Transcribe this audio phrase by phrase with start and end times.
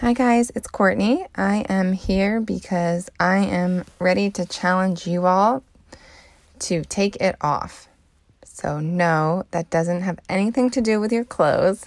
[0.00, 1.26] Hi, guys, it's Courtney.
[1.36, 5.64] I am here because I am ready to challenge you all
[6.58, 7.88] to take it off.
[8.44, 11.86] So, no, that doesn't have anything to do with your clothes.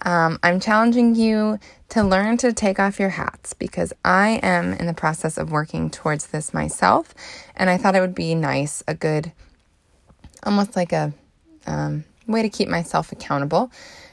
[0.00, 1.58] Um, I'm challenging you
[1.90, 5.90] to learn to take off your hats because I am in the process of working
[5.90, 7.14] towards this myself.
[7.54, 9.30] And I thought it would be nice, a good,
[10.42, 11.12] almost like a
[11.66, 13.70] um, way to keep myself accountable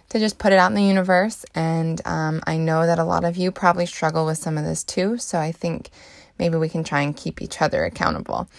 [0.10, 1.46] to just put it out in the universe.
[1.56, 4.84] And um, I know that a lot of you probably struggle with some of this
[4.84, 5.18] too.
[5.18, 5.90] So I think
[6.38, 8.50] maybe we can try and keep each other accountable.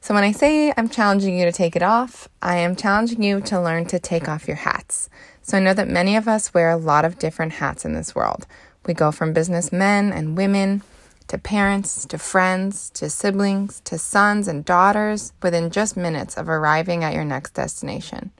[0.00, 3.40] So when I say I'm challenging you to take it off, I am challenging you
[3.42, 5.08] to learn to take off your hats.
[5.42, 8.14] So I know that many of us wear a lot of different hats in this
[8.14, 8.46] world.
[8.84, 10.82] We go from businessmen and women
[11.28, 17.04] to parents to friends to siblings to sons and daughters within just minutes of arriving
[17.04, 18.32] at your next destination.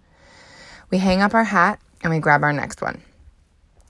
[0.90, 3.02] We hang up our hat and we grab our next one.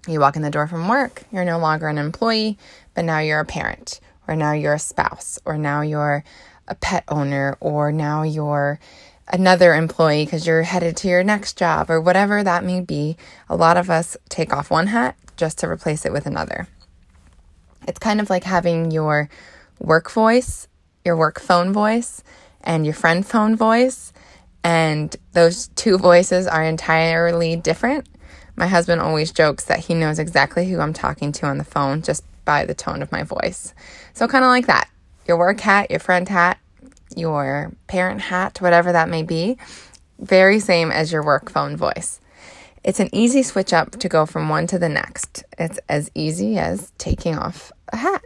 [0.07, 2.59] You walk in the door from work, you're no longer an employee,
[2.95, 6.25] but now you're a parent, or now you're a spouse, or now you're
[6.67, 8.81] a pet owner, or now you're
[9.29, 13.17] another employee because you're headed to your next job, or whatever that may be.
[13.49, 16.67] A lot of us take off one hat just to replace it with another.
[17.87, 19.29] It's kind of like having your
[19.79, 20.69] work voice,
[21.05, 22.23] your work phone voice,
[22.61, 24.13] and your friend phone voice
[24.65, 28.07] and those two voices are entirely different.
[28.57, 32.03] My husband always jokes that he knows exactly who I'm talking to on the phone
[32.03, 33.75] just by the tone of my voice.
[34.13, 34.89] So, kind of like that
[35.27, 36.59] your work hat, your friend hat,
[37.17, 39.57] your parent hat, whatever that may be,
[40.19, 42.21] very same as your work phone voice.
[42.85, 45.45] It's an easy switch up to go from one to the next.
[45.59, 48.25] It's as easy as taking off a hat.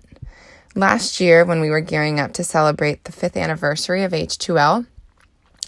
[0.75, 4.87] Last year, when we were gearing up to celebrate the fifth anniversary of H2L,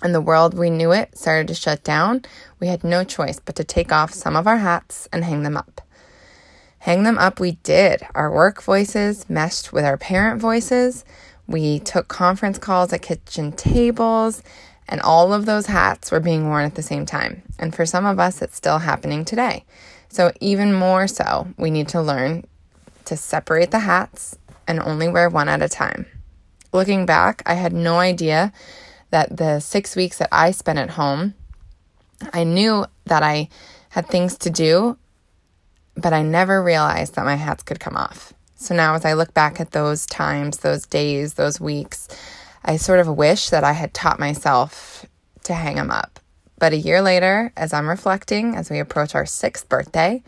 [0.03, 2.23] and the world we knew it started to shut down,
[2.61, 5.57] we had no choice but to take off some of our hats and hang them
[5.57, 5.81] up.
[6.81, 8.03] Hang them up, we did.
[8.15, 11.05] Our work voices meshed with our parent voices.
[11.47, 14.43] We took conference calls at kitchen tables,
[14.89, 17.43] and all of those hats were being worn at the same time.
[17.59, 19.65] And for some of us, it's still happening today.
[20.09, 22.45] So, even more so, we need to learn
[23.07, 26.07] to separate the hats and only wear one at a time.
[26.73, 28.53] Looking back, I had no idea
[29.11, 31.35] that the six weeks that I spent at home,
[32.33, 33.49] I knew that I
[33.91, 34.99] had things to do,
[35.97, 38.33] but I never realized that my hats could come off.
[38.57, 42.09] So now, as I look back at those times, those days, those weeks,
[42.65, 45.07] I sort of wish that I had taught myself
[45.45, 46.19] to hang them up.
[46.59, 50.23] But a year later, as I'm reflecting, as we approach our sixth birthday,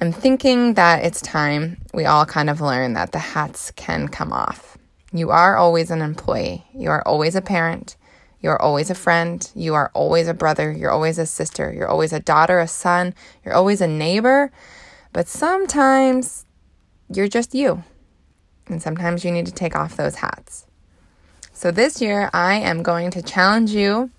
[0.00, 4.32] I'm thinking that it's time we all kind of learn that the hats can come
[4.32, 4.78] off.
[5.12, 7.96] You are always an employee, you are always a parent,
[8.46, 9.50] you're always a friend.
[9.56, 10.70] You are always a brother.
[10.70, 11.72] You're always a sister.
[11.72, 13.12] You're always a daughter, a son.
[13.44, 14.52] You're always a neighbor.
[15.12, 16.46] But sometimes
[17.12, 17.82] you're just you.
[18.68, 20.64] And sometimes you need to take off those hats.
[21.52, 24.10] So this year, I am going to challenge you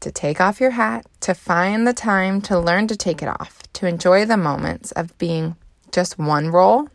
[0.00, 3.62] to take off your hat, to find the time to learn to take it off,
[3.74, 5.54] to enjoy the moments of being
[5.92, 6.88] just one role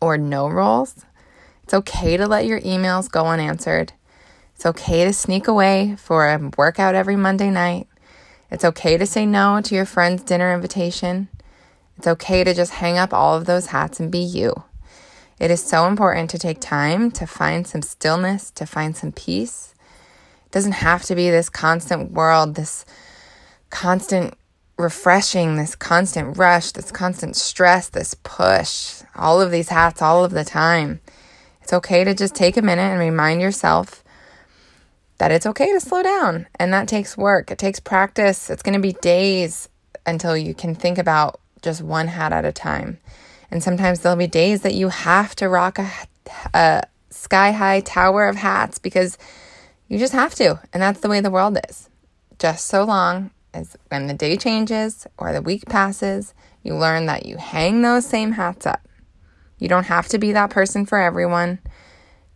[0.00, 1.04] or no roles.
[1.64, 3.94] It's okay to let your emails go unanswered.
[4.54, 7.88] It's okay to sneak away for a workout every Monday night.
[8.50, 11.28] It's okay to say no to your friend's dinner invitation.
[11.96, 14.64] It's okay to just hang up all of those hats and be you.
[15.40, 19.74] It is so important to take time to find some stillness, to find some peace.
[20.46, 22.86] It doesn't have to be this constant world, this
[23.70, 24.34] constant
[24.76, 30.30] refreshing, this constant rush, this constant stress, this push, all of these hats all of
[30.30, 31.00] the time.
[31.62, 34.03] It's okay to just take a minute and remind yourself
[35.18, 36.46] that it's okay to slow down.
[36.58, 38.50] And that takes work, it takes practice.
[38.50, 39.68] It's going to be days
[40.06, 42.98] until you can think about just one hat at a time.
[43.50, 45.90] And sometimes there'll be days that you have to rock a,
[46.52, 49.16] a sky high tower of hats because
[49.88, 50.60] you just have to.
[50.72, 51.88] And that's the way the world is.
[52.38, 57.26] Just so long as when the day changes or the week passes, you learn that
[57.26, 58.80] you hang those same hats up.
[59.58, 61.60] You don't have to be that person for everyone.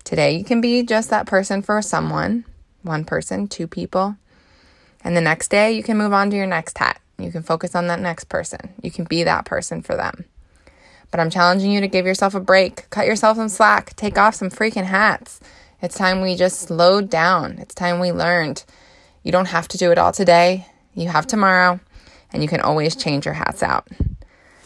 [0.04, 2.44] Today, you can be just that person for someone,
[2.82, 4.16] one person, two people.
[5.04, 7.00] And the next day, you can move on to your next hat.
[7.18, 8.74] You can focus on that next person.
[8.82, 10.24] You can be that person for them.
[11.10, 14.34] But I'm challenging you to give yourself a break, cut yourself some slack, take off
[14.34, 15.40] some freaking hats.
[15.80, 17.58] It's time we just slowed down.
[17.58, 18.64] It's time we learned.
[19.22, 20.66] You don't have to do it all today.
[20.94, 21.80] You have tomorrow,
[22.32, 23.88] and you can always change your hats out.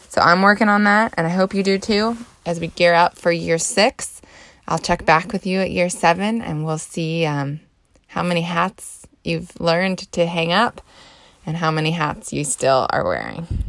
[0.09, 3.17] So I'm working on that, and I hope you do too as we gear up
[3.17, 4.21] for year six.
[4.67, 7.61] I'll check back with you at year seven, and we'll see um,
[8.13, 10.81] how many hats you've learned to hang up
[11.47, 13.62] and how many hats you still are wearing.